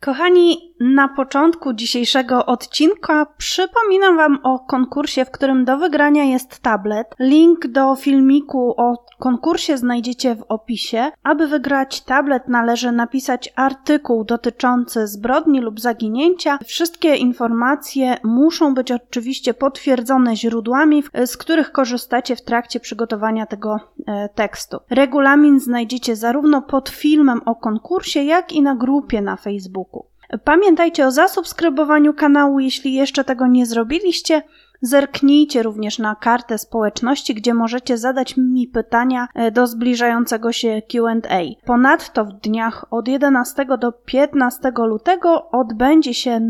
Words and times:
Kochani, 0.00 0.69
na 0.80 1.08
początku 1.08 1.72
dzisiejszego 1.72 2.46
odcinka 2.46 3.26
przypominam 3.36 4.16
Wam 4.16 4.38
o 4.42 4.58
konkursie, 4.58 5.24
w 5.24 5.30
którym 5.30 5.64
do 5.64 5.78
wygrania 5.78 6.24
jest 6.24 6.60
tablet. 6.60 7.14
Link 7.18 7.66
do 7.66 7.96
filmiku 7.96 8.74
o 8.76 9.04
konkursie 9.18 9.78
znajdziecie 9.78 10.34
w 10.34 10.42
opisie. 10.48 11.10
Aby 11.22 11.46
wygrać 11.46 12.00
tablet, 12.00 12.48
należy 12.48 12.92
napisać 12.92 13.52
artykuł 13.56 14.24
dotyczący 14.24 15.06
zbrodni 15.06 15.60
lub 15.60 15.80
zaginięcia. 15.80 16.58
Wszystkie 16.64 17.16
informacje 17.16 18.16
muszą 18.24 18.74
być 18.74 18.92
oczywiście 18.92 19.54
potwierdzone 19.54 20.36
źródłami, 20.36 21.02
z 21.26 21.36
których 21.36 21.72
korzystacie 21.72 22.36
w 22.36 22.44
trakcie 22.44 22.80
przygotowania 22.80 23.46
tego 23.46 23.80
e, 24.06 24.28
tekstu. 24.28 24.78
Regulamin 24.90 25.60
znajdziecie 25.60 26.16
zarówno 26.16 26.62
pod 26.62 26.88
filmem 26.88 27.40
o 27.46 27.54
konkursie, 27.54 28.22
jak 28.22 28.52
i 28.52 28.62
na 28.62 28.74
grupie 28.74 29.22
na 29.22 29.36
Facebooku. 29.36 30.09
Pamiętajcie 30.44 31.06
o 31.06 31.10
zasubskrybowaniu 31.10 32.14
kanału, 32.14 32.60
jeśli 32.60 32.94
jeszcze 32.94 33.24
tego 33.24 33.46
nie 33.46 33.66
zrobiliście. 33.66 34.42
Zerknijcie 34.82 35.62
również 35.62 35.98
na 35.98 36.14
kartę 36.14 36.58
społeczności, 36.58 37.34
gdzie 37.34 37.54
możecie 37.54 37.98
zadać 37.98 38.36
mi 38.36 38.68
pytania 38.68 39.28
e, 39.34 39.50
do 39.50 39.66
zbliżającego 39.66 40.52
się 40.52 40.82
QA. 40.92 41.40
Ponadto 41.64 42.24
w 42.24 42.32
dniach 42.32 42.84
od 42.90 43.08
11 43.08 43.66
do 43.80 43.92
15 43.92 44.72
lutego 44.76 45.50
odbędzie 45.50 46.14
się 46.14 46.40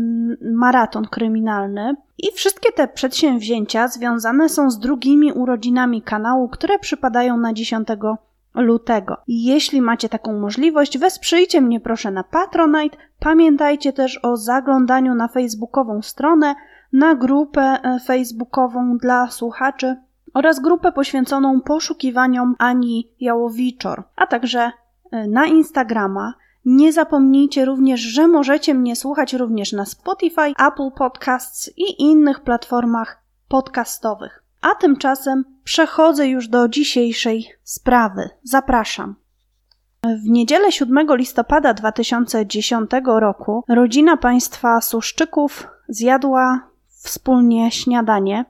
maraton 0.41 1.07
kryminalny. 1.07 1.95
I 2.17 2.31
wszystkie 2.35 2.71
te 2.71 2.87
przedsięwzięcia 2.87 3.87
związane 3.87 4.49
są 4.49 4.71
z 4.71 4.79
drugimi 4.79 5.33
urodzinami 5.33 6.01
kanału, 6.01 6.49
które 6.49 6.79
przypadają 6.79 7.37
na 7.37 7.53
10 7.53 7.87
lutego. 8.55 9.17
Jeśli 9.27 9.81
macie 9.81 10.09
taką 10.09 10.39
możliwość, 10.39 10.97
wesprzyjcie 10.97 11.61
mnie 11.61 11.79
proszę 11.79 12.11
na 12.11 12.23
Patronite. 12.23 12.97
Pamiętajcie 13.19 13.93
też 13.93 14.19
o 14.23 14.37
zaglądaniu 14.37 15.15
na 15.15 15.27
facebookową 15.27 16.01
stronę, 16.01 16.55
na 16.93 17.15
grupę 17.15 17.61
e, 17.61 17.99
facebookową 17.99 18.97
dla 18.97 19.27
słuchaczy 19.27 19.95
oraz 20.33 20.59
grupę 20.59 20.91
poświęconą 20.91 21.61
poszukiwaniom 21.61 22.55
Ani 22.59 23.11
Jałowiczor, 23.19 24.03
a 24.15 24.27
także 24.27 24.71
e, 25.11 25.27
na 25.27 25.45
Instagrama. 25.45 26.33
Nie 26.65 26.93
zapomnijcie 26.93 27.65
również, 27.65 28.01
że 28.01 28.27
możecie 28.27 28.73
mnie 28.73 28.95
słuchać 28.95 29.33
również 29.33 29.73
na 29.73 29.85
Spotify, 29.85 30.53
Apple 30.67 30.91
Podcasts 30.97 31.77
i 31.77 32.01
innych 32.01 32.39
platformach 32.39 33.21
podcastowych. 33.47 34.40
A 34.61 34.75
tymczasem 34.75 35.45
przechodzę 35.63 36.27
już 36.27 36.47
do 36.47 36.67
dzisiejszej 36.67 37.49
sprawy. 37.63 38.29
Zapraszam. 38.43 39.15
W 40.03 40.29
niedzielę 40.29 40.71
7 40.71 41.07
listopada 41.15 41.73
2010 41.73 42.91
roku 43.05 43.63
rodzina 43.69 44.17
państwa 44.17 44.81
Suszczyków 44.81 45.67
zjadła 45.87 46.69
wspólnie 46.87 47.71
śniadanie. 47.71 48.45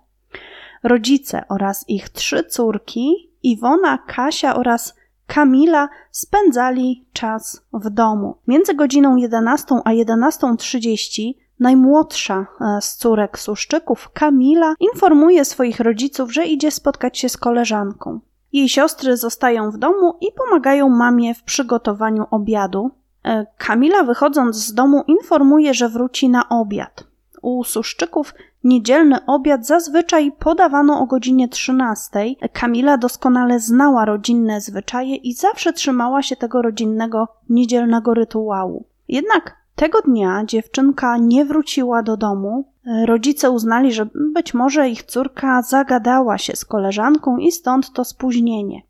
Rodzice 0.83 1.43
oraz 1.49 1.89
ich 1.89 2.09
trzy 2.09 2.43
córki, 2.43 3.31
Iwona, 3.43 3.97
Kasia 3.97 4.55
oraz 4.55 4.95
Kamila 5.27 5.89
spędzali 6.11 7.05
czas 7.13 7.65
w 7.73 7.89
domu. 7.89 8.37
Między 8.47 8.73
godziną 8.73 9.15
11 9.15 9.75
a 9.85 9.91
11.30 9.91 11.33
Najmłodsza 11.61 12.45
e, 12.61 12.81
z 12.81 12.95
córek 12.95 13.39
Suszczyków, 13.39 14.09
Kamila, 14.13 14.75
informuje 14.79 15.45
swoich 15.45 15.79
rodziców, 15.79 16.33
że 16.33 16.45
idzie 16.45 16.71
spotkać 16.71 17.17
się 17.17 17.29
z 17.29 17.37
koleżanką. 17.37 18.19
Jej 18.53 18.69
siostry 18.69 19.17
zostają 19.17 19.71
w 19.71 19.77
domu 19.77 20.17
i 20.21 20.27
pomagają 20.37 20.89
mamie 20.89 21.33
w 21.33 21.43
przygotowaniu 21.43 22.25
obiadu. 22.31 22.91
E, 23.25 23.45
Kamila, 23.57 24.03
wychodząc 24.03 24.55
z 24.55 24.73
domu, 24.73 25.03
informuje, 25.07 25.73
że 25.73 25.89
wróci 25.89 26.29
na 26.29 26.49
obiad. 26.49 27.03
U 27.41 27.63
Suszczyków 27.63 28.33
niedzielny 28.63 29.25
obiad 29.25 29.65
zazwyczaj 29.65 30.31
podawano 30.31 30.99
o 30.99 31.05
godzinie 31.05 31.47
13. 31.47 32.09
Kamila 32.53 32.97
doskonale 32.97 33.59
znała 33.59 34.05
rodzinne 34.05 34.61
zwyczaje 34.61 35.15
i 35.15 35.33
zawsze 35.33 35.73
trzymała 35.73 36.21
się 36.21 36.35
tego 36.35 36.61
rodzinnego 36.61 37.27
niedzielnego 37.49 38.13
rytuału. 38.13 38.85
Jednak 39.07 39.60
tego 39.81 40.01
dnia 40.01 40.43
dziewczynka 40.45 41.17
nie 41.17 41.45
wróciła 41.45 42.03
do 42.03 42.17
domu. 42.17 42.73
Rodzice 43.05 43.51
uznali, 43.51 43.93
że 43.93 44.07
być 44.33 44.53
może 44.53 44.89
ich 44.89 45.03
córka 45.03 45.61
zagadała 45.61 46.37
się 46.37 46.55
z 46.55 46.65
koleżanką 46.65 47.37
i 47.37 47.51
stąd 47.51 47.93
to 47.93 48.03
spóźnienie. 48.03 48.81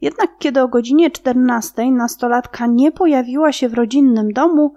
Jednak 0.00 0.30
kiedy 0.38 0.62
o 0.62 0.68
godzinie 0.68 1.10
14 1.10 1.90
nastolatka 1.90 2.66
nie 2.66 2.92
pojawiła 2.92 3.52
się 3.52 3.68
w 3.68 3.74
rodzinnym 3.74 4.32
domu, 4.32 4.74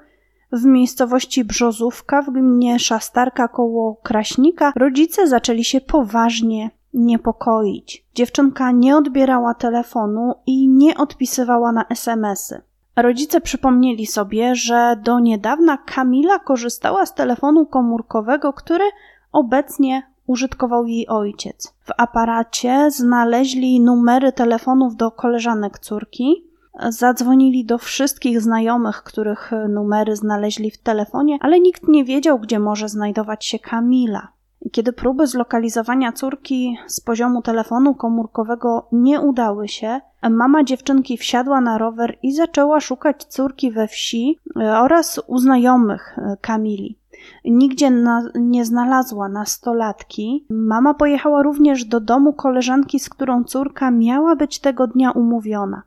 w 0.52 0.66
miejscowości 0.66 1.46
Brzozówka 1.46 2.22
w 2.22 2.30
gminie 2.30 2.80
Szastarka 2.80 3.48
koło 3.48 3.96
Kraśnika, 4.04 4.74
rodzice 4.76 5.28
zaczęli 5.28 5.64
się 5.64 5.82
poważnie 5.82 6.72
niepokoić. 6.94 8.06
Dziewczynka 8.16 8.72
nie 8.72 8.98
odbierała 8.98 9.54
telefonu 9.54 10.34
i 10.46 10.68
nie 10.68 10.98
odpisywała 10.98 11.72
na 11.72 11.86
SMSy. 11.90 12.62
Rodzice 12.96 13.42
przypomnieli 13.42 14.06
sobie, 14.06 14.56
że 14.56 14.98
do 15.04 15.20
niedawna 15.20 15.78
Kamila 15.78 16.40
korzystała 16.40 17.06
z 17.06 17.14
telefonu 17.14 17.66
komórkowego, 17.66 18.54
który 18.54 18.84
obecnie 19.32 20.04
użytkował 20.28 20.86
jej 20.86 21.08
ojciec. 21.08 21.74
W 21.84 21.92
aparacie 21.98 22.92
znaleźli 22.92 23.82
numery 23.82 24.32
telefonów 24.32 24.96
do 24.96 25.12
koleżanek 25.12 25.80
córki, 25.80 26.44
zadzwonili 26.90 27.66
do 27.66 27.78
wszystkich 27.78 28.42
znajomych, 28.42 29.04
których 29.04 29.52
numery 29.70 30.16
znaleźli 30.16 30.72
w 30.72 30.78
telefonie, 30.78 31.38
ale 31.42 31.60
nikt 31.60 31.88
nie 31.88 32.06
wiedział, 32.06 32.40
gdzie 32.40 32.60
może 32.60 32.90
znajdować 32.90 33.46
się 33.46 33.60
Kamila. 33.60 34.28
Kiedy 34.72 34.94
próby 34.94 35.28
zlokalizowania 35.28 36.12
córki 36.12 36.78
z 36.88 37.02
poziomu 37.02 37.42
telefonu 37.42 37.96
komórkowego 37.96 38.88
nie 38.92 39.22
udały 39.22 39.68
się, 39.68 40.02
mama 40.30 40.64
dziewczynki 40.64 41.18
wsiadła 41.18 41.62
na 41.62 41.78
rower 41.78 42.18
i 42.24 42.34
zaczęła 42.34 42.80
szukać 42.80 43.24
córki 43.24 43.72
we 43.72 43.88
wsi 43.88 44.40
e, 44.56 44.80
oraz 44.80 45.22
u 45.28 45.38
znajomych 45.38 46.18
e, 46.18 46.38
Kamili. 46.42 47.00
Nigdzie 47.46 47.92
na, 47.92 48.24
nie 48.36 48.66
znalazła 48.66 49.30
nastolatki. 49.30 50.46
Mama 50.50 50.94
pojechała 50.94 51.44
również 51.44 51.86
do 51.86 52.00
domu 52.00 52.34
koleżanki, 52.34 53.00
z 53.00 53.10
którą 53.10 53.44
córka 53.44 53.92
miała 53.92 54.36
być 54.36 54.60
tego 54.60 54.88
dnia 54.88 55.12
umówiona. 55.12 55.82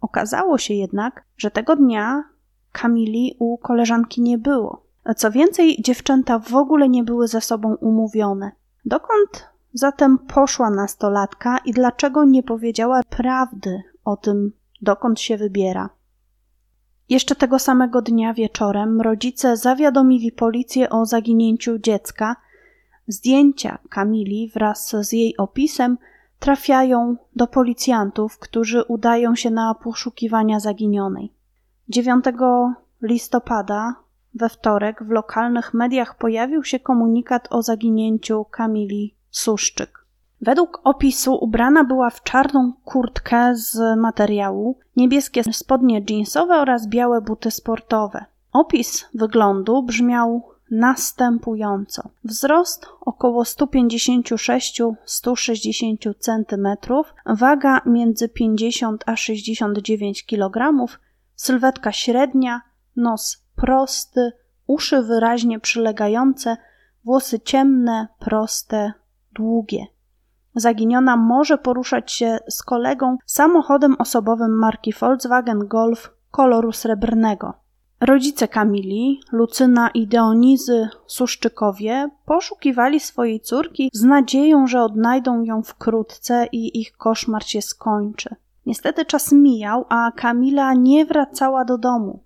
Okazało 0.00 0.58
się 0.58 0.74
jednak, 0.74 1.24
że 1.36 1.50
tego 1.50 1.76
dnia 1.76 2.24
Kamili 2.72 3.36
u 3.38 3.58
koleżanki 3.58 4.22
nie 4.22 4.38
było. 4.38 4.85
Co 5.14 5.30
więcej, 5.30 5.82
dziewczęta 5.82 6.38
w 6.38 6.54
ogóle 6.54 6.88
nie 6.88 7.04
były 7.04 7.28
ze 7.28 7.40
sobą 7.40 7.74
umówione. 7.74 8.52
Dokąd 8.84 9.48
zatem 9.72 10.18
poszła 10.18 10.70
nastolatka 10.70 11.58
i 11.58 11.72
dlaczego 11.72 12.24
nie 12.24 12.42
powiedziała 12.42 13.00
prawdy 13.08 13.82
o 14.04 14.16
tym, 14.16 14.52
dokąd 14.82 15.20
się 15.20 15.36
wybiera? 15.36 15.90
Jeszcze 17.08 17.34
tego 17.34 17.58
samego 17.58 18.02
dnia 18.02 18.34
wieczorem 18.34 19.00
rodzice 19.00 19.56
zawiadomili 19.56 20.32
policję 20.32 20.90
o 20.90 21.06
zaginięciu 21.06 21.78
dziecka. 21.78 22.36
Zdjęcia 23.08 23.78
Kamili 23.88 24.50
wraz 24.54 24.96
z 25.00 25.12
jej 25.12 25.36
opisem 25.36 25.98
trafiają 26.38 27.16
do 27.36 27.46
policjantów, 27.46 28.38
którzy 28.38 28.82
udają 28.82 29.34
się 29.34 29.50
na 29.50 29.74
poszukiwania 29.74 30.60
zaginionej. 30.60 31.32
9 31.88 32.24
listopada 33.02 34.05
we 34.36 34.48
wtorek 34.48 35.04
w 35.04 35.10
lokalnych 35.10 35.74
mediach 35.74 36.18
pojawił 36.18 36.64
się 36.64 36.80
komunikat 36.80 37.48
o 37.50 37.62
zaginięciu 37.62 38.44
Kamili 38.44 39.14
Suszczyk. 39.30 40.06
Według 40.40 40.80
opisu 40.84 41.44
ubrana 41.44 41.84
była 41.84 42.10
w 42.10 42.22
czarną 42.22 42.72
kurtkę 42.84 43.54
z 43.54 43.98
materiału, 43.98 44.78
niebieskie 44.96 45.42
spodnie 45.52 46.02
jeansowe 46.10 46.54
oraz 46.54 46.88
białe 46.88 47.20
buty 47.20 47.50
sportowe. 47.50 48.24
Opis 48.52 49.08
wyglądu 49.14 49.82
brzmiał 49.82 50.42
następująco. 50.70 52.08
Wzrost 52.24 52.86
około 53.00 53.42
156-160 53.42 56.14
cm, 56.18 56.68
waga 57.26 57.80
między 57.86 58.28
50 58.28 59.04
a 59.06 59.16
69 59.16 60.26
kg, 60.26 60.86
sylwetka 61.34 61.92
średnia, 61.92 62.62
nos 62.96 63.45
prosty, 63.56 64.32
uszy 64.66 65.02
wyraźnie 65.02 65.60
przylegające, 65.60 66.56
włosy 67.04 67.40
ciemne, 67.40 68.08
proste, 68.18 68.92
długie. 69.32 69.86
Zaginiona 70.54 71.16
może 71.16 71.58
poruszać 71.58 72.12
się 72.12 72.38
z 72.48 72.62
kolegą 72.62 73.16
samochodem 73.26 73.96
osobowym 73.98 74.58
marki 74.58 74.92
Volkswagen 74.92 75.58
Golf 75.58 76.10
koloru 76.30 76.72
srebrnego. 76.72 77.54
Rodzice 78.00 78.48
Kamili, 78.48 79.20
Lucyna 79.32 79.90
i 79.90 80.06
Dionizy 80.06 80.88
Suszczykowie 81.06 82.10
poszukiwali 82.26 83.00
swojej 83.00 83.40
córki 83.40 83.90
z 83.92 84.02
nadzieją, 84.02 84.66
że 84.66 84.82
odnajdą 84.82 85.42
ją 85.42 85.62
wkrótce 85.62 86.46
i 86.52 86.80
ich 86.80 86.96
koszmar 86.96 87.44
się 87.44 87.62
skończy. 87.62 88.34
Niestety 88.66 89.04
czas 89.04 89.32
mijał, 89.32 89.84
a 89.88 90.12
Kamila 90.16 90.74
nie 90.74 91.06
wracała 91.06 91.64
do 91.64 91.78
domu. 91.78 92.25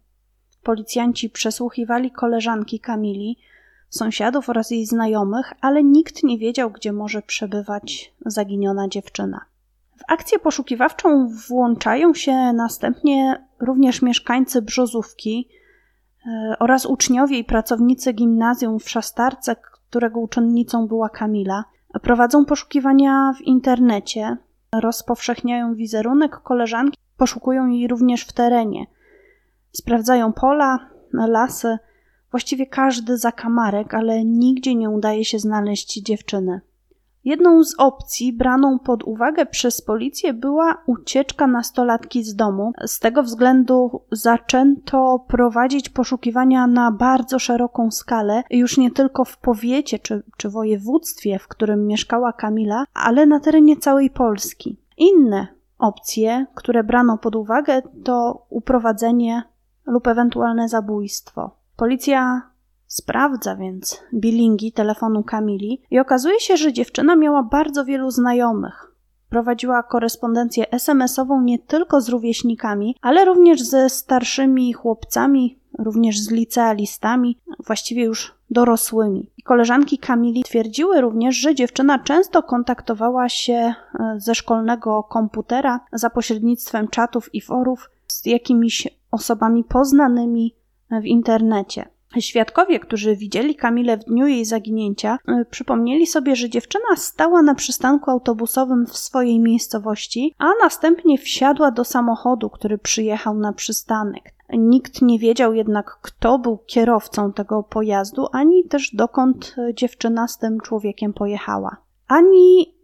Policjanci 0.63 1.31
przesłuchiwali 1.31 2.11
koleżanki 2.11 2.81
Kamili, 2.81 3.39
sąsiadów 3.89 4.49
oraz 4.49 4.71
jej 4.71 4.87
znajomych, 4.87 5.53
ale 5.61 5.85
nikt 5.85 6.23
nie 6.23 6.39
wiedział, 6.39 6.71
gdzie 6.71 6.93
może 6.93 7.23
przebywać 7.23 8.15
zaginiona 8.27 8.89
dziewczyna. 8.89 9.41
W 9.99 10.13
akcję 10.13 10.39
poszukiwawczą 10.39 11.29
włączają 11.49 12.15
się 12.15 12.33
następnie 12.53 13.47
również 13.61 14.03
mieszkańcy 14.03 14.63
Brzozówki 14.63 15.49
e, 16.27 16.57
oraz 16.59 16.87
uczniowie 16.87 17.39
i 17.39 17.45
pracownicy 17.45 18.13
gimnazjum 18.13 18.79
w 18.79 18.91
Szastarce, 18.91 19.57
którego 19.57 20.21
uczennicą 20.21 20.87
była 20.87 21.09
Kamila. 21.09 21.65
Prowadzą 22.03 22.45
poszukiwania 22.45 23.33
w 23.39 23.41
internecie, 23.41 24.37
rozpowszechniają 24.73 25.75
wizerunek 25.75 26.37
koleżanki, 26.37 26.99
poszukują 27.17 27.67
jej 27.67 27.89
również 27.89 28.25
w 28.25 28.33
terenie. 28.33 28.87
Sprawdzają 29.73 30.33
pola, 30.33 30.79
lasy, 31.13 31.79
właściwie 32.31 32.67
każdy 32.67 33.19
zakamarek, 33.19 33.95
ale 33.95 34.25
nigdzie 34.25 34.75
nie 34.75 34.91
udaje 34.91 35.25
się 35.25 35.39
znaleźć 35.39 36.03
dziewczyny. 36.03 36.61
Jedną 37.25 37.65
z 37.65 37.75
opcji 37.79 38.33
braną 38.33 38.79
pod 38.79 39.03
uwagę 39.03 39.47
przez 39.47 39.83
policję 39.83 40.35
była 40.35 40.83
ucieczka 40.87 41.47
nastolatki 41.47 42.25
z 42.25 42.35
domu. 42.35 42.73
Z 42.87 42.99
tego 42.99 43.23
względu 43.23 44.01
zaczęto 44.13 45.25
prowadzić 45.29 45.89
poszukiwania 45.89 46.67
na 46.67 46.91
bardzo 46.91 47.39
szeroką 47.39 47.91
skalę, 47.91 48.43
już 48.51 48.79
nie 48.79 48.91
tylko 48.91 49.25
w 49.25 49.39
powiecie 49.39 49.99
czy, 49.99 50.23
czy 50.37 50.49
województwie, 50.49 51.39
w 51.39 51.49
którym 51.49 51.87
mieszkała 51.87 52.33
Kamila, 52.33 52.85
ale 52.95 53.27
na 53.27 53.41
terenie 53.41 53.77
całej 53.77 54.11
Polski. 54.11 54.77
Inne 54.97 55.47
opcje, 55.79 56.47
które 56.55 56.85
brano 56.85 57.19
pod 57.19 57.37
uwagę, 57.37 57.83
to 58.05 58.47
uprowadzenie 58.51 59.43
lub 59.91 60.07
ewentualne 60.07 60.69
zabójstwo. 60.69 61.51
Policja 61.77 62.43
sprawdza 62.87 63.57
więc 63.57 64.01
bilingi 64.15 64.73
telefonu 64.73 65.23
Kamili 65.23 65.83
i 65.91 65.99
okazuje 65.99 66.41
się, 66.41 66.57
że 66.57 66.73
dziewczyna 66.73 67.17
miała 67.17 67.43
bardzo 67.43 67.85
wielu 67.85 68.11
znajomych. 68.11 68.93
Prowadziła 69.29 69.83
korespondencję 69.83 70.71
SMS-ową 70.71 71.43
nie 71.43 71.59
tylko 71.59 72.01
z 72.01 72.09
rówieśnikami, 72.09 72.97
ale 73.03 73.25
również 73.25 73.63
ze 73.63 73.91
starszymi 73.91 74.73
chłopcami, 74.73 75.59
również 75.79 76.21
z 76.21 76.31
licealistami, 76.31 77.39
właściwie 77.67 78.05
już 78.05 78.35
dorosłymi. 78.51 79.31
Koleżanki 79.45 79.99
Kamili 79.99 80.43
twierdziły 80.43 81.01
również, 81.01 81.37
że 81.37 81.55
dziewczyna 81.55 81.99
często 81.99 82.43
kontaktowała 82.43 83.29
się 83.29 83.53
e, 83.53 83.75
ze 84.17 84.35
szkolnego 84.35 85.03
komputera 85.03 85.81
za 85.93 86.11
pośrednictwem 86.11 86.89
czatów 86.89 87.35
i 87.35 87.41
forów 87.41 87.91
z 88.09 88.27
jakimiś 88.27 89.00
osobami 89.11 89.65
poznanymi 89.65 90.55
w 90.91 91.05
internecie. 91.05 91.89
Świadkowie, 92.19 92.81
którzy 92.81 93.17
widzieli 93.17 93.55
Kamilę 93.55 93.97
w 93.97 94.05
dniu 94.05 94.27
jej 94.27 94.45
zaginięcia, 94.45 95.19
y, 95.29 95.45
przypomnieli 95.51 96.07
sobie, 96.07 96.37
że 96.37 96.51
dziewczyna 96.51 96.97
stała 96.97 97.43
na 97.43 97.55
przystanku 97.55 98.11
autobusowym 98.11 98.87
w 98.87 98.97
swojej 98.97 99.41
miejscowości, 99.41 100.35
a 100.39 100.47
następnie 100.63 101.19
wsiadła 101.19 101.71
do 101.71 101.85
samochodu, 101.85 102.51
który 102.51 102.79
przyjechał 102.79 103.35
na 103.35 103.53
przystanek. 103.53 104.35
Nikt 104.53 105.03
nie 105.03 105.19
wiedział 105.19 105.55
jednak, 105.55 105.99
kto 106.03 106.39
był 106.39 106.59
kierowcą 106.67 107.33
tego 107.33 107.63
pojazdu, 107.63 108.27
ani 108.33 108.65
też 108.65 108.95
dokąd 108.95 109.55
y, 109.59 109.75
dziewczyna 109.75 110.29
z 110.29 110.39
tym 110.39 110.61
człowiekiem 110.61 111.13
pojechała. 111.13 111.77
Ani 112.09 112.75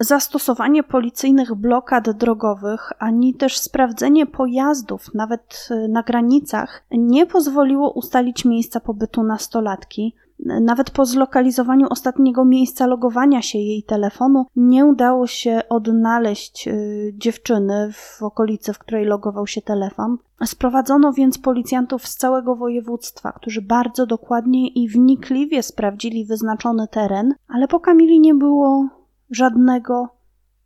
zastosowanie 0.00 0.82
policyjnych 0.82 1.54
blokad 1.54 2.10
drogowych, 2.10 2.92
ani 2.98 3.34
też 3.34 3.58
sprawdzenie 3.58 4.26
pojazdów, 4.26 5.14
nawet 5.14 5.68
y, 5.70 5.88
na 5.88 6.02
granicach, 6.02 6.84
nie 6.90 7.26
pozwoliło 7.26 7.92
ustalić 7.92 8.44
miejsca 8.44 8.80
pobytu 8.80 9.22
nastolatki. 9.22 10.14
Nawet 10.60 10.90
po 10.90 11.06
zlokalizowaniu 11.06 11.86
ostatniego 11.90 12.44
miejsca 12.44 12.86
logowania 12.86 13.42
się 13.42 13.58
jej 13.58 13.82
telefonu 13.82 14.46
nie 14.56 14.86
udało 14.86 15.26
się 15.26 15.60
odnaleźć 15.68 16.68
y, 16.68 17.14
dziewczyny 17.16 17.92
w 17.92 18.22
okolicy, 18.22 18.72
w 18.72 18.78
której 18.78 19.04
logował 19.04 19.46
się 19.46 19.62
telefon. 19.62 20.18
Sprowadzono 20.44 21.12
więc 21.12 21.38
policjantów 21.38 22.06
z 22.06 22.16
całego 22.16 22.56
województwa, 22.56 23.32
którzy 23.32 23.62
bardzo 23.62 24.06
dokładnie 24.06 24.68
i 24.68 24.88
wnikliwie 24.88 25.62
sprawdzili 25.62 26.24
wyznaczony 26.24 26.88
teren, 26.88 27.34
ale 27.48 27.68
po 27.68 27.80
Kamili 27.80 28.20
nie 28.20 28.34
było 28.34 28.88
żadnego, 29.30 30.08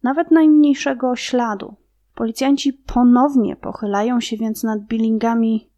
nawet 0.02 0.30
najmniejszego 0.30 1.16
śladu. 1.16 1.74
Policjanci 2.14 2.72
ponownie 2.72 3.56
pochylają 3.56 4.20
się 4.20 4.36
więc 4.36 4.62
nad 4.62 4.80
billingami 4.80 5.70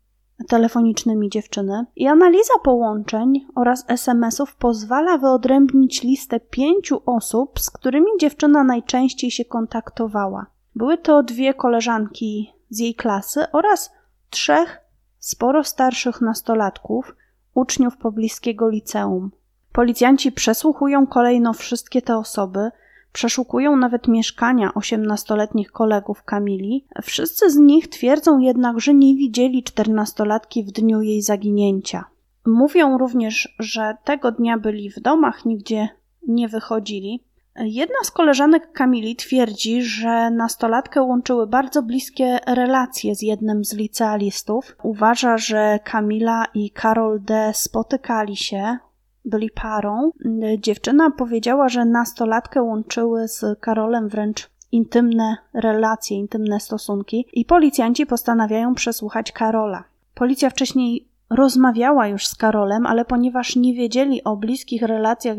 telefonicznymi 0.49 1.31
dziewczyny 1.31 1.87
i 1.97 2.07
analiza 2.07 2.55
połączeń 2.65 3.47
oraz 3.55 3.85
SMS-ów 3.89 4.57
pozwala 4.57 5.19
wyodrębnić 5.19 6.03
listę 6.03 6.41
pięciu 6.41 7.03
osób, 7.07 7.61
z 7.61 7.71
którymi 7.71 8.07
dziewczyna 8.21 8.65
najczęściej 8.65 9.31
się 9.31 9.45
kontaktowała. 9.45 10.47
Były 10.75 10.99
to 10.99 11.23
dwie 11.23 11.55
koleżanki 11.55 12.53
z 12.71 12.79
jej 12.79 12.95
klasy 12.95 13.51
oraz 13.53 13.93
trzech 14.31 14.81
sporo 15.19 15.65
starszych 15.65 16.21
nastolatków, 16.21 17.17
uczniów 17.55 17.97
pobliskiego 17.97 18.69
liceum. 18.69 19.31
Policjanci 19.75 20.33
przesłuchują 20.33 21.07
kolejno 21.07 21.53
wszystkie 21.53 22.03
te 22.03 22.17
osoby, 22.17 22.71
przeszukują 23.13 23.77
nawet 23.77 24.09
mieszkania 24.09 24.75
osiemnastoletnich 24.75 25.73
kolegów 25.73 26.23
Kamili. 26.23 26.87
Wszyscy 27.03 27.51
z 27.51 27.57
nich 27.57 27.89
twierdzą 27.89 28.39
jednak, 28.39 28.81
że 28.81 28.95
nie 28.95 29.15
widzieli 29.15 29.63
czternastolatki 29.63 30.65
w 30.65 30.73
dniu 30.73 31.03
jej 31.03 31.23
zaginięcia. 31.23 32.05
Mówią 32.47 32.99
również, 32.99 33.55
że 33.59 33.97
tego 34.05 34.33
dnia 34.33 34.59
byli 34.59 34.91
w 34.91 35.01
domach, 35.01 35.45
nigdzie 35.45 35.89
nie 36.29 36.49
wychodzili. 36.49 37.25
Jedna 37.57 37.99
z 38.05 38.11
koleżanek 38.11 38.73
Kamili 38.73 39.17
twierdzi, 39.17 39.83
że 39.83 40.31
nastolatkę 40.31 41.03
łączyły 41.03 41.47
bardzo 41.47 41.83
bliskie 41.83 42.39
relacje 42.47 43.15
z 43.15 43.23
jednym 43.23 43.65
z 43.65 43.75
licealistów. 43.75 44.77
Uważa, 44.83 45.39
że 45.39 45.79
Kamila 45.85 46.45
i 46.55 46.71
Karol 46.71 47.21
D. 47.23 47.51
spotykali 47.55 48.37
się, 48.37 48.79
byli 49.25 49.51
parą. 49.51 50.11
Dziewczyna 50.59 51.11
powiedziała, 51.11 51.69
że 51.69 51.85
nastolatkę 51.85 52.63
łączyły 52.63 53.29
z 53.29 53.45
Karolem 53.61 54.09
wręcz 54.09 54.51
intymne 54.73 55.37
relacje, 55.55 56.17
intymne 56.17 56.61
stosunki 56.61 57.27
i 57.33 57.45
policjanci 57.45 58.07
postanawiają 58.07 58.75
przesłuchać 58.75 59.33
Karola. 59.33 59.85
Policja 60.15 60.51
wcześniej 60.51 61.09
rozmawiała 61.31 62.09
już 62.09 62.27
z 62.27 62.35
Karolem, 62.35 62.87
ale 62.87 63.05
ponieważ 63.05 63.57
nie 63.57 63.75
wiedzieli 63.75 64.25
o 64.25 64.37
bliskich 64.37 64.83
relacjach 64.83 65.37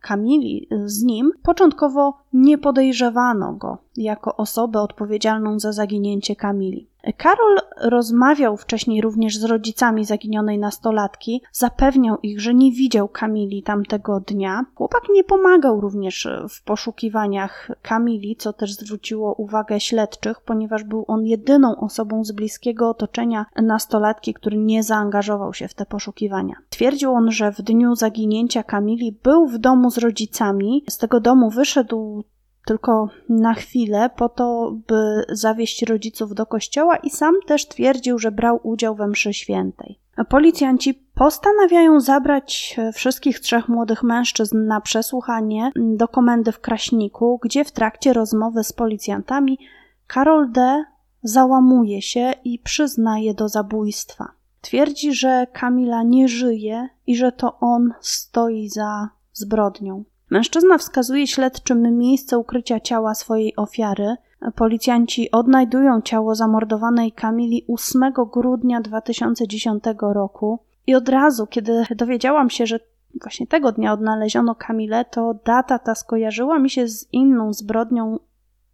Kamili 0.00 0.68
z 0.84 1.02
nim, 1.02 1.30
początkowo 1.42 2.18
nie 2.36 2.58
podejrzewano 2.58 3.52
go 3.52 3.78
jako 3.96 4.36
osobę 4.36 4.80
odpowiedzialną 4.80 5.58
za 5.60 5.72
zaginięcie 5.72 6.36
Kamili. 6.36 6.88
Karol 7.16 7.58
rozmawiał 7.80 8.56
wcześniej 8.56 9.00
również 9.00 9.38
z 9.38 9.44
rodzicami 9.44 10.04
zaginionej 10.04 10.58
nastolatki, 10.58 11.42
zapewniał 11.52 12.18
ich, 12.22 12.40
że 12.40 12.54
nie 12.54 12.72
widział 12.72 13.08
Kamili 13.08 13.62
tamtego 13.62 14.20
dnia. 14.20 14.64
Chłopak 14.74 15.02
nie 15.14 15.24
pomagał 15.24 15.80
również 15.80 16.28
w 16.50 16.62
poszukiwaniach 16.62 17.70
Kamili, 17.82 18.36
co 18.36 18.52
też 18.52 18.74
zwróciło 18.74 19.34
uwagę 19.34 19.80
śledczych, 19.80 20.40
ponieważ 20.40 20.84
był 20.84 21.04
on 21.08 21.26
jedyną 21.26 21.76
osobą 21.76 22.24
z 22.24 22.32
bliskiego 22.32 22.90
otoczenia 22.90 23.46
nastolatki, 23.62 24.34
który 24.34 24.56
nie 24.56 24.82
zaangażował 24.82 25.54
się 25.54 25.68
w 25.68 25.74
te 25.74 25.86
poszukiwania. 25.86 26.54
Twierdził 26.70 27.12
on, 27.12 27.30
że 27.32 27.52
w 27.52 27.62
dniu 27.62 27.94
zaginięcia 27.94 28.62
Kamili 28.62 29.18
był 29.22 29.46
w 29.46 29.58
domu 29.58 29.90
z 29.90 29.98
rodzicami. 29.98 30.84
Z 30.88 30.98
tego 30.98 31.20
domu 31.20 31.50
wyszedł 31.50 32.24
tylko 32.66 33.08
na 33.28 33.54
chwilę, 33.54 34.10
po 34.16 34.28
to, 34.28 34.76
by 34.88 35.24
zawieść 35.28 35.82
rodziców 35.82 36.34
do 36.34 36.46
kościoła 36.46 36.96
i 36.96 37.10
sam 37.10 37.34
też 37.46 37.68
twierdził, 37.68 38.18
że 38.18 38.32
brał 38.32 38.60
udział 38.62 38.94
we 38.94 39.08
mszy 39.08 39.34
świętej. 39.34 39.98
Policjanci 40.28 40.94
postanawiają 40.94 42.00
zabrać 42.00 42.76
wszystkich 42.94 43.40
trzech 43.40 43.68
młodych 43.68 44.02
mężczyzn 44.02 44.66
na 44.66 44.80
przesłuchanie 44.80 45.70
do 45.76 46.08
komendy 46.08 46.52
w 46.52 46.60
Kraśniku, 46.60 47.38
gdzie 47.42 47.64
w 47.64 47.72
trakcie 47.72 48.12
rozmowy 48.12 48.64
z 48.64 48.72
policjantami 48.72 49.58
Karol 50.06 50.52
D. 50.52 50.84
załamuje 51.22 52.02
się 52.02 52.32
i 52.44 52.58
przyznaje 52.58 53.34
do 53.34 53.48
zabójstwa. 53.48 54.32
Twierdzi, 54.60 55.14
że 55.14 55.46
Kamila 55.52 56.02
nie 56.02 56.28
żyje 56.28 56.88
i 57.06 57.16
że 57.16 57.32
to 57.32 57.58
on 57.60 57.92
stoi 58.00 58.68
za 58.68 59.08
zbrodnią. 59.32 60.04
Mężczyzna 60.30 60.78
wskazuje 60.78 61.26
śledczym 61.26 61.98
miejsce 61.98 62.38
ukrycia 62.38 62.80
ciała 62.80 63.14
swojej 63.14 63.56
ofiary. 63.56 64.16
Policjanci 64.54 65.30
odnajdują 65.30 66.00
ciało 66.00 66.34
zamordowanej 66.34 67.12
Kamili 67.12 67.64
8 67.68 68.12
grudnia 68.32 68.80
2010 68.80 69.84
roku. 70.00 70.58
I 70.86 70.94
od 70.94 71.08
razu, 71.08 71.46
kiedy 71.46 71.84
dowiedziałam 71.96 72.50
się, 72.50 72.66
że 72.66 72.80
właśnie 73.22 73.46
tego 73.46 73.72
dnia 73.72 73.92
odnaleziono 73.92 74.54
Kamilę, 74.54 75.04
to 75.04 75.34
data 75.44 75.78
ta 75.78 75.94
skojarzyła 75.94 76.58
mi 76.58 76.70
się 76.70 76.88
z 76.88 77.12
inną 77.12 77.52
zbrodnią 77.52 78.18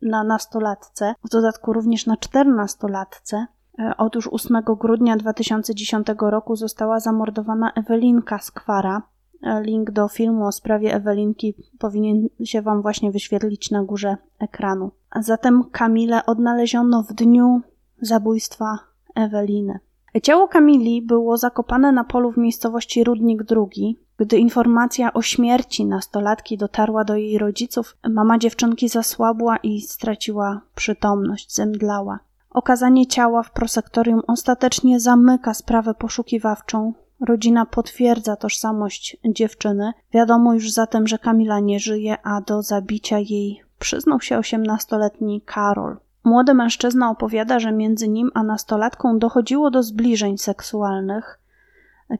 na 0.03 0.25
nastolatce, 0.25 1.15
w 1.25 1.29
dodatku 1.29 1.73
również 1.73 2.07
na 2.07 2.17
czternastolatce. 2.17 3.47
E, 3.79 3.93
otóż 3.99 4.29
8 4.33 4.63
grudnia 4.81 5.17
2010 5.17 6.07
roku 6.19 6.57
została 6.57 7.01
zamordowana 7.01 7.73
Ewelinka 7.73 8.39
Skwara. 8.39 9.03
Link 9.61 9.91
do 9.91 10.09
filmu 10.09 10.47
o 10.47 10.53
sprawie 10.53 10.95
Ewelinki 10.95 11.55
powinien 11.79 12.29
się 12.45 12.63
Wam 12.63 12.83
właśnie 12.83 13.13
wyświetlić 13.13 13.71
na 13.71 13.83
górze 13.83 14.17
ekranu. 14.39 14.91
A 15.11 15.23
zatem 15.23 15.65
Kamilę 15.73 16.27
odnaleziono 16.27 17.03
w 17.03 17.13
dniu 17.13 17.61
zabójstwa 18.01 18.79
Eweliny. 19.15 19.79
Ciało 20.23 20.49
Kamili 20.49 21.03
było 21.03 21.37
zakopane 21.37 21.93
na 21.93 22.05
polu 22.05 22.33
w 22.33 22.37
miejscowości 22.37 23.05
Rudnik 23.05 23.43
II. 23.51 23.99
Gdy 24.17 24.39
informacja 24.39 25.13
o 25.13 25.23
śmierci 25.23 25.87
nastolatki 25.87 26.59
dotarła 26.59 27.05
do 27.05 27.17
jej 27.17 27.39
rodziców, 27.39 27.97
mama 28.11 28.39
dziewczynki 28.39 28.89
zasłabła 28.89 29.57
i 29.57 29.81
straciła 29.81 30.61
przytomność, 30.75 31.55
zemdlała. 31.55 32.19
Okazanie 32.51 33.07
ciała 33.07 33.43
w 33.43 33.53
prosektorium 33.53 34.23
ostatecznie 34.27 35.01
zamyka 35.01 35.55
sprawę 35.55 35.95
poszukiwawczą. 35.95 36.93
Rodzina 37.29 37.67
potwierdza 37.67 38.37
tożsamość 38.37 39.17
dziewczyny. 39.25 39.93
Wiadomo 40.13 40.55
już 40.55 40.71
zatem, 40.71 41.07
że 41.07 41.19
Kamila 41.19 41.61
nie 41.61 41.81
żyje, 41.81 42.17
a 42.23 42.41
do 42.41 42.63
zabicia 42.63 43.19
jej 43.19 43.63
przyznał 43.79 44.21
się 44.21 44.39
osiemnastoletni 44.39 45.41
Karol. 45.41 45.97
Młody 46.25 46.55
mężczyzna 46.55 47.11
opowiada, 47.11 47.59
że 47.59 47.73
między 47.73 48.09
nim 48.09 48.31
a 48.35 48.43
nastolatką 48.43 49.19
dochodziło 49.19 49.71
do 49.71 49.83
zbliżeń 49.83 50.39
seksualnych. 50.39 51.39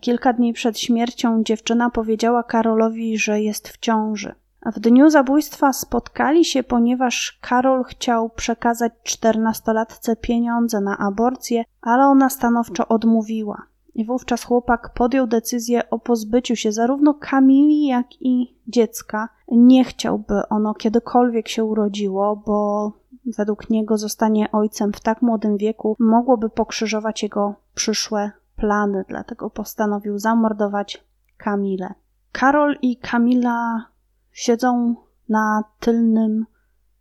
Kilka 0.01 0.33
dni 0.33 0.53
przed 0.53 0.79
śmiercią 0.79 1.43
dziewczyna 1.43 1.91
powiedziała 1.91 2.43
Karolowi, 2.43 3.19
że 3.19 3.41
jest 3.41 3.69
w 3.69 3.79
ciąży. 3.79 4.35
W 4.67 4.81
dniu 4.81 5.11
zabójstwa 5.11 5.73
spotkali 5.73 6.45
się, 6.45 6.63
ponieważ 6.63 7.39
Karol 7.41 7.85
chciał 7.85 8.31
przekazać 8.31 8.93
czternastolatce 9.03 10.17
pieniądze 10.17 10.81
na 10.81 10.99
aborcję, 10.99 11.65
ale 11.81 12.03
ona 12.03 12.31
stanowczo 12.31 12.89
odmówiła. 12.89 13.72
I 13.95 14.05
wówczas 14.05 14.45
chłopak 14.45 14.93
podjął 14.95 15.27
decyzję 15.27 15.91
o 15.91 15.99
pozbyciu 15.99 16.57
się 16.57 16.73
zarówno 16.73 17.15
Kamili, 17.15 17.87
jak 17.87 18.07
i 18.21 18.57
dziecka. 18.69 19.29
Nie 19.49 19.85
chciałby 19.85 20.49
ono 20.49 20.75
kiedykolwiek 20.75 21.49
się 21.49 21.65
urodziło, 21.65 22.37
bo 22.37 22.93
według 23.37 23.71
niego 23.71 23.99
zostanie 23.99 24.53
ojcem 24.53 24.93
w 24.93 25.01
tak 25.01 25.23
młodym 25.23 25.57
wieku 25.57 25.97
mogłoby 25.99 26.51
pokrzyżować 26.51 27.23
jego 27.23 27.55
przyszłe 27.75 28.31
plany, 28.57 29.05
dlatego 29.09 29.51
postanowił 29.51 30.19
zamordować 30.19 31.05
Kamilę. 31.37 31.95
Karol 32.33 32.77
i 32.83 32.97
Kamila 32.97 33.87
siedzą 34.33 34.95
na 35.29 35.65
tylnym 35.81 36.47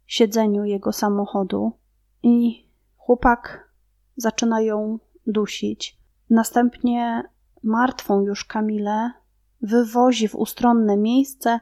siedzeniu 0.05 0.63
jego 0.63 0.91
samochodu 0.91 1.71
i 2.23 2.65
chłopak 2.97 3.69
zaczyna 4.15 4.61
ją 4.61 4.99
dusić. 5.27 6.00
Następnie 6.31 7.23
martwą 7.63 8.21
już 8.21 8.45
Kamilę 8.45 9.11
wywozi 9.61 10.27
w 10.27 10.35
ustronne 10.35 10.97
miejsce, 10.97 11.59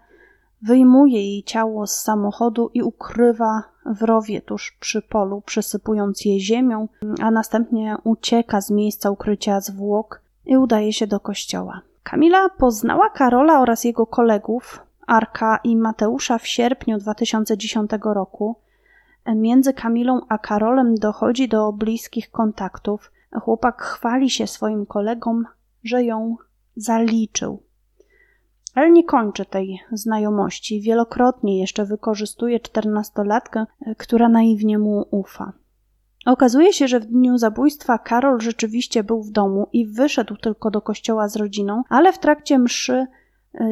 wyjmuje 0.62 1.32
jej 1.32 1.44
ciało 1.44 1.88
z 1.88 2.00
samochodu 2.00 2.72
i 2.74 2.84
ukrywa 2.84 3.64
w 3.86 4.02
rowie 4.02 4.42
tuż 4.42 4.78
przy 4.80 5.02
polu, 5.02 5.42
przysypując 5.42 6.26
je 6.26 6.40
ziemią, 6.40 6.88
a 7.22 7.32
następnie 7.32 7.98
ucieka 8.04 8.62
z 8.62 8.72
miejsca 8.72 9.12
ukrycia 9.12 9.62
zwłok 9.62 10.22
i 10.46 10.58
udaje 10.58 10.94
się 10.94 11.08
do 11.08 11.20
kościoła. 11.20 11.82
Kamila 12.04 12.50
poznała 12.50 13.10
Karola 13.10 13.62
oraz 13.62 13.84
jego 13.84 14.06
kolegów, 14.06 14.80
Arka 15.08 15.60
i 15.64 15.78
Mateusza 15.78 16.38
w 16.38 16.48
sierpniu 16.48 16.98
2010 16.98 17.92
roku. 18.04 18.56
Między 19.36 19.74
Kamilą 19.74 20.22
a 20.30 20.38
Karolem 20.38 20.96
dochodzi 20.96 21.48
do 21.48 21.74
bliskich 21.74 22.32
kontaktów. 22.32 23.12
Chłopak 23.32 23.82
chwali 23.82 24.30
się 24.30 24.48
swoim 24.48 24.86
kolegom, 24.86 25.46
że 25.84 26.04
ją 26.04 26.36
zaliczył. 26.76 27.64
Ale 28.76 28.92
nie 28.92 29.04
kończy 29.04 29.46
tej 29.46 29.80
znajomości. 29.92 30.82
Wielokrotnie 30.82 31.60
jeszcze 31.60 31.86
wykorzystuje 31.86 32.60
czternastolatkę, 32.60 33.66
która 33.98 34.30
naiwnie 34.30 34.80
mu 34.80 35.08
ufa. 35.12 35.54
Okazuje 36.26 36.74
się, 36.74 36.88
że 36.88 37.00
w 37.00 37.06
dniu 37.06 37.38
zabójstwa 37.38 37.98
Karol 37.98 38.42
rzeczywiście 38.42 39.04
był 39.04 39.24
w 39.24 39.32
domu 39.32 39.68
i 39.74 39.86
wyszedł 39.86 40.36
tylko 40.36 40.72
do 40.72 40.82
kościoła 40.82 41.28
z 41.28 41.36
rodziną, 41.36 41.84
ale 41.90 42.14
w 42.14 42.20
trakcie 42.20 42.60
mszy 42.60 43.08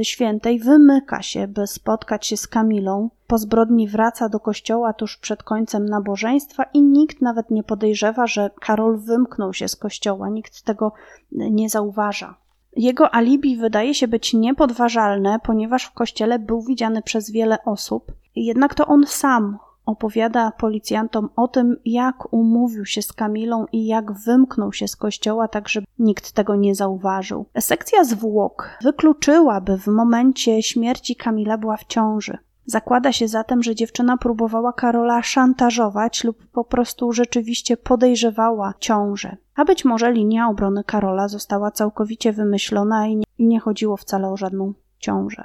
świętej 0.04 0.60
wymyka 0.60 1.22
się, 1.22 1.48
by 1.48 1.68
spotkać 1.68 2.28
się 2.28 2.38
z 2.38 2.48
Kamilą. 2.48 3.10
Po 3.28 3.38
zbrodni 3.38 3.88
wraca 3.88 4.30
do 4.30 4.40
kościoła 4.40 4.94
tuż 4.94 5.18
przed 5.18 5.44
końcem 5.44 5.86
nabożeństwa 5.86 6.64
i 6.74 6.82
nikt 6.82 7.22
nawet 7.22 7.52
nie 7.52 7.64
podejrzewa, 7.64 8.28
że 8.28 8.50
Karol 8.60 8.98
wymknął 8.98 9.54
się 9.54 9.68
z 9.68 9.76
kościoła. 9.76 10.30
Nikt 10.30 10.62
tego 10.62 10.92
nie 11.32 11.70
zauważa. 11.70 12.36
Jego 12.76 13.16
alibi 13.16 13.58
wydaje 13.58 13.94
się 13.94 14.08
być 14.08 14.34
niepodważalne, 14.34 15.40
ponieważ 15.44 15.86
w 15.86 15.94
kościele 15.94 16.40
był 16.40 16.62
widziany 16.62 17.02
przez 17.02 17.32
wiele 17.32 17.58
osób, 17.66 18.12
jednak 18.36 18.76
to 18.76 18.88
on 18.88 19.06
sam 19.06 19.58
opowiada 19.88 20.52
policjantom 20.52 21.30
o 21.36 21.48
tym, 21.48 21.78
jak 21.86 22.34
umówił 22.34 22.86
się 22.86 23.02
z 23.02 23.14
Kamilą 23.14 23.66
i 23.72 23.86
jak 23.86 24.12
wymknął 24.12 24.74
się 24.74 24.88
z 24.88 24.96
kościoła, 24.96 25.48
tak 25.48 25.70
żeby 25.70 25.88
nikt 26.00 26.32
tego 26.32 26.56
nie 26.56 26.76
zauważył. 26.76 27.46
Sekcja 27.60 28.04
zwłok 28.04 28.70
wykluczyła, 28.82 29.62
by 29.62 29.78
w 29.78 29.88
momencie 29.88 30.64
śmierci 30.64 31.16
Kamila 31.16 31.58
była 31.58 31.78
w 31.78 31.86
ciąży. 31.86 32.38
Zakłada 32.66 33.12
się 33.12 33.28
zatem, 33.28 33.64
że 33.64 33.76
dziewczyna 33.76 34.18
próbowała 34.18 34.74
Karola 34.74 35.22
szantażować 35.22 36.24
lub 36.24 36.48
po 36.52 36.64
prostu 36.64 37.14
rzeczywiście 37.14 37.78
podejrzewała 37.78 38.74
ciążę. 38.80 39.38
A 39.56 39.66
być 39.66 39.86
może 39.86 40.12
linia 40.12 40.50
obrony 40.50 40.84
Karola 40.84 41.28
została 41.28 41.72
całkowicie 41.72 42.34
wymyślona 42.34 43.08
i 43.08 43.16
nie, 43.16 43.24
i 43.38 43.48
nie 43.48 43.60
chodziło 43.60 43.98
wcale 43.98 44.30
o 44.30 44.38
żadną 44.38 44.74
ciążę. 45.00 45.44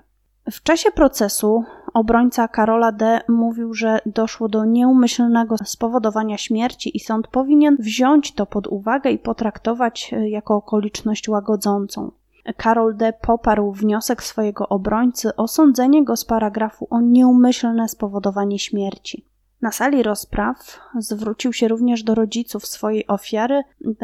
W 0.51 0.63
czasie 0.63 0.91
procesu 0.91 1.65
obrońca 1.95 2.49
Karola 2.49 2.93
D. 2.93 3.21
mówił, 3.29 3.75
że 3.75 3.99
doszło 4.07 4.49
do 4.49 4.65
nieumyślnego 4.65 5.57
spowodowania 5.65 6.39
śmierci 6.39 6.97
i 6.97 7.01
sąd 7.01 7.29
powinien 7.29 7.77
wziąć 7.77 8.35
to 8.35 8.47
pod 8.47 8.67
uwagę 8.67 9.11
i 9.11 9.19
potraktować 9.19 10.13
e, 10.13 10.29
jako 10.29 10.55
okoliczność 10.55 11.29
łagodzącą. 11.29 12.11
Karol 12.57 12.97
D. 12.97 13.13
poparł 13.13 13.73
wniosek 13.73 14.23
swojego 14.23 14.69
obrońcy 14.69 15.37
o 15.37 15.49
sądzenie 15.49 16.05
go 16.05 16.17
z 16.17 16.25
paragrafu 16.25 16.87
o 16.91 17.01
nieumyślne 17.01 17.89
spowodowanie 17.89 18.59
śmierci. 18.59 19.25
Na 19.63 19.73
sali 19.73 20.03
rozpraw 20.03 20.81
zwrócił 20.99 21.53
się 21.53 21.69
również 21.69 22.03
do 22.03 22.15
rodziców 22.15 22.67
swojej 22.67 23.07
ofiary, 23.07 23.63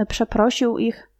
przeprosił 0.08 0.78
ich, 0.78 1.10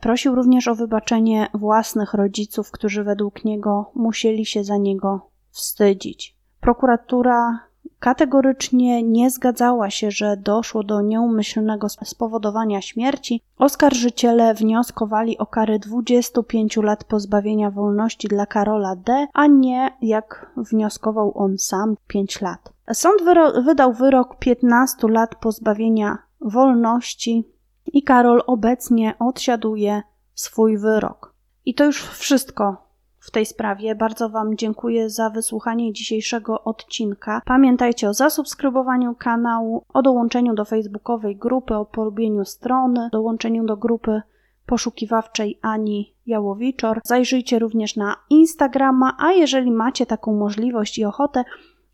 prosił 0.00 0.34
również 0.34 0.68
o 0.68 0.74
wybaczenie 0.74 1.48
własnych 1.54 2.14
rodziców, 2.14 2.70
którzy 2.70 3.04
według 3.04 3.44
niego 3.44 3.90
musieli 3.94 4.46
się 4.46 4.64
za 4.64 4.76
niego 4.76 5.27
wstydzić. 5.50 6.36
Prokuratura 6.60 7.68
kategorycznie 7.98 9.02
nie 9.02 9.30
zgadzała 9.30 9.90
się, 9.90 10.10
że 10.10 10.36
doszło 10.36 10.82
do 10.82 11.00
nieumyślnego 11.00 11.88
spowodowania 11.88 12.80
śmierci, 12.80 13.42
oskarżyciele 13.58 14.54
wnioskowali 14.54 15.38
o 15.38 15.46
karę 15.46 15.78
25 15.78 16.76
lat 16.76 17.04
pozbawienia 17.04 17.70
wolności 17.70 18.28
dla 18.28 18.46
Karola 18.46 18.96
D., 18.96 19.26
a 19.32 19.46
nie, 19.46 19.90
jak 20.02 20.52
wnioskował 20.56 21.38
on 21.38 21.58
sam, 21.58 21.96
5 22.06 22.40
lat. 22.40 22.72
Sąd 22.92 23.22
wyro 23.22 23.62
wydał 23.62 23.92
wyrok 23.92 24.38
15 24.38 25.08
lat 25.08 25.34
pozbawienia 25.34 26.18
wolności 26.40 27.44
i 27.92 28.02
Karol 28.02 28.42
obecnie 28.46 29.14
odsiaduje 29.18 30.02
swój 30.34 30.78
wyrok. 30.78 31.34
I 31.64 31.74
to 31.74 31.84
już 31.84 32.02
wszystko 32.02 32.87
w 33.28 33.30
tej 33.30 33.46
sprawie. 33.46 33.94
Bardzo 33.94 34.28
Wam 34.28 34.56
dziękuję 34.56 35.10
za 35.10 35.30
wysłuchanie 35.30 35.92
dzisiejszego 35.92 36.64
odcinka. 36.64 37.42
Pamiętajcie 37.44 38.08
o 38.08 38.14
zasubskrybowaniu 38.14 39.14
kanału, 39.14 39.84
o 39.94 40.02
dołączeniu 40.02 40.54
do 40.54 40.64
facebookowej 40.64 41.36
grupy, 41.36 41.74
o 41.74 41.84
polubieniu 41.84 42.44
strony, 42.44 43.08
dołączeniu 43.12 43.64
do 43.64 43.76
grupy 43.76 44.22
poszukiwawczej 44.66 45.58
Ani 45.62 46.14
Jałowiczor. 46.26 47.00
Zajrzyjcie 47.04 47.58
również 47.58 47.96
na 47.96 48.16
Instagrama, 48.30 49.16
a 49.18 49.32
jeżeli 49.32 49.70
macie 49.70 50.06
taką 50.06 50.34
możliwość 50.34 50.98
i 50.98 51.04
ochotę, 51.04 51.44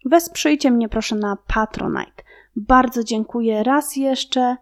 wesprzyjcie 0.04 0.70
mnie 0.70 0.88
proszę 0.88 1.16
na 1.16 1.36
Patronite. 1.54 2.22
Bardzo 2.56 3.04
dziękuję 3.04 3.62
raz 3.62 3.96
jeszcze 3.96 4.56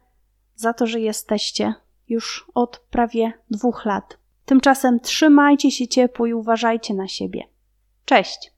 za 0.55 0.73
to, 0.73 0.87
że 0.87 1.01
jesteście 1.01 1.75
już 2.09 2.51
od 2.55 2.79
prawie 2.91 3.33
dwóch 3.51 3.85
lat. 3.85 4.22
Tymczasem 4.45 5.01
trzymajcie 5.01 5.71
się 5.71 5.89
ciepło 5.89 6.27
i 6.27 6.35
uważajcie 6.35 6.95
na 6.95 7.09
siebie. 7.09 7.45
Cześć! 8.05 8.53